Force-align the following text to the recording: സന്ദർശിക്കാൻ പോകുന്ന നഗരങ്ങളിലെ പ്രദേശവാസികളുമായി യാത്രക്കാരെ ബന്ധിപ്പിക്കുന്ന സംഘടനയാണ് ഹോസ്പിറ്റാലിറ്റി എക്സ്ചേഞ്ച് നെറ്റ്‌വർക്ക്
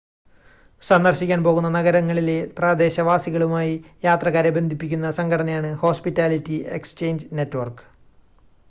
സന്ദർശിക്കാൻ 0.83 1.41
പോകുന്ന 1.43 1.69
നഗരങ്ങളിലെ 1.75 2.37
പ്രദേശവാസികളുമായി 2.57 3.75
യാത്രക്കാരെ 4.03 4.53
ബന്ധിപ്പിക്കുന്ന 4.57 5.11
സംഘടനയാണ് 5.19 5.71
ഹോസ്പിറ്റാലിറ്റി 5.83 6.57
എക്സ്ചേഞ്ച് 6.79 7.29
നെറ്റ്‌വർക്ക് 7.33 7.85